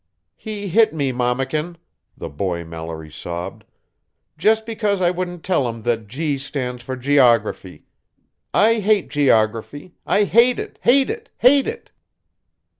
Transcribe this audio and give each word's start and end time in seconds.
"He 0.35 0.67
hit 0.69 0.95
me, 0.95 1.11
mammakin," 1.11 1.77
the 2.17 2.27
boy 2.27 2.63
Mallory 2.65 3.11
sobbed. 3.11 3.65
"Just 4.35 4.65
because 4.65 4.99
I 4.99 5.11
wouldn't 5.11 5.43
tell 5.43 5.69
him 5.69 5.83
that 5.83 6.07
'G' 6.07 6.39
stands 6.39 6.81
for 6.81 6.95
'Geography'. 6.95 7.85
I 8.51 8.79
hate 8.79 9.11
geography! 9.11 9.93
I 10.07 10.23
hate 10.23 10.57
it, 10.57 10.79
hate 10.81 11.11
it, 11.11 11.29
hate 11.37 11.67
it!" 11.67 11.91